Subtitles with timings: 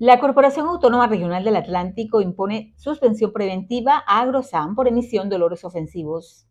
[0.00, 5.62] La Corporación Autónoma Regional del Atlántico impone suspensión preventiva a Agrosan por emisión de olores
[5.62, 6.46] ofensivos.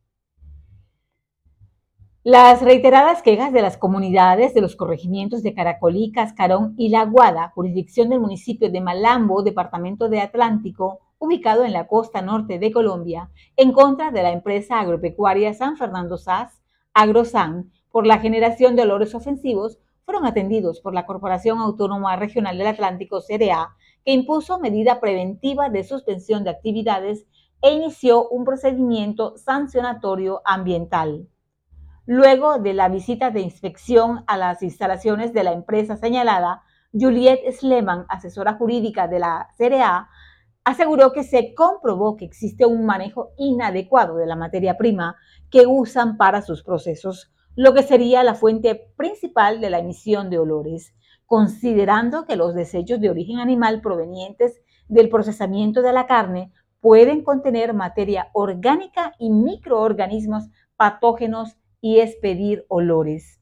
[2.22, 7.52] Las reiteradas quejas de las comunidades de los corregimientos de Caracolí, Cascarón y La Guada,
[7.56, 13.32] jurisdicción del municipio de Malambo, departamento de Atlántico, ubicado en la costa norte de Colombia,
[13.58, 16.62] en contra de la empresa agropecuaria San Fernando SAS,
[16.94, 19.80] Agrosan, por la generación de olores ofensivos,
[20.10, 25.84] fueron atendidos por la Corporación Autónoma Regional del Atlántico, CDA, que impuso medida preventiva de
[25.84, 27.28] suspensión de actividades
[27.62, 31.28] e inició un procedimiento sancionatorio ambiental.
[32.08, 38.08] Luego de la visita de inspección a las instalaciones de la empresa señalada, Juliet Sleman,
[38.10, 40.10] asesora jurídica de la CDA,
[40.64, 45.18] aseguró que se comprobó que existe un manejo inadecuado de la materia prima
[45.52, 50.40] que usan para sus procesos, lo que sería la fuente principal de la emisión de
[50.40, 50.94] olores,
[51.26, 57.74] considerando que los desechos de origen animal provenientes del procesamiento de la carne pueden contener
[57.74, 60.46] materia orgánica y microorganismos
[60.78, 63.42] patógenos y expedir olores.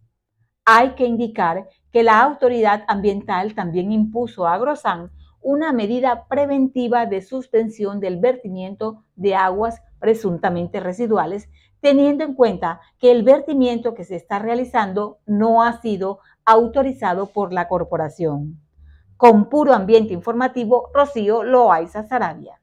[0.66, 7.21] Hay que indicar que la autoridad ambiental también impuso a Agrosan una medida preventiva de
[7.21, 11.49] suspensión del vertimiento de aguas presuntamente residuales,
[11.80, 17.53] teniendo en cuenta que el vertimiento que se está realizando no ha sido autorizado por
[17.53, 18.59] la corporación.
[19.15, 22.61] Con puro ambiente informativo, Rocío Loaiza Sarabia.